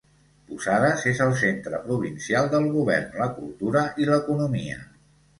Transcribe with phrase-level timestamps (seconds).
[0.51, 4.79] Posadas és el centre provincial del govern, la cultura i l'economia.